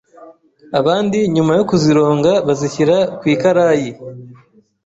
[0.79, 3.91] abandi nyuma yo kuzironga bazishyira ku ikarayi